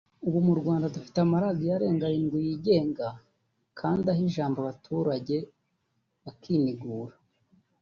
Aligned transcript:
Ubu 0.27 0.39
mu 0.47 0.53
Rwanda 0.59 0.91
dufite 0.95 1.17
amaradiyo 1.21 1.71
arenga 1.75 2.03
arindwi 2.07 2.37
yigenga 2.47 3.07
kandi 3.79 4.03
aha 4.11 4.21
ijambo 4.27 4.57
abaturage 4.59 5.37
bakinigura 6.23 7.15